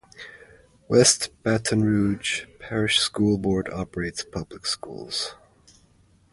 [0.87, 5.35] West Baton Rouge Parish School Board operates public schools.